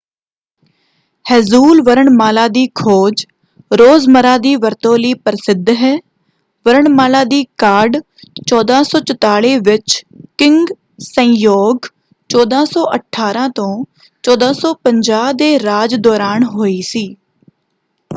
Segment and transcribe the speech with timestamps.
[1.25, 3.25] Hangul ਵਰਣਮਾਲਾ ਦੀ ਖੋਜ
[3.71, 5.93] ਰੋਜ਼ਮਰ੍ਹਾ ਦੀ ਵਰਤੋਂ ਲਈ ਪ੍ਰਸਿੱਧ ਹੈ।
[6.65, 7.97] ਵਰਣਮਾਲਾ ਦੀ ਕਾਢ
[8.43, 10.01] 1444 ਵਿੱਚ
[10.37, 10.67] ਕਿੰਗ
[11.03, 11.89] ਸੇਜੋਂਗ
[12.29, 13.69] 1418-
[14.23, 17.07] 1450 ਦੇ ਰਾਜ ਦੌਰਾਨ ਹੋਈ ਸੀ।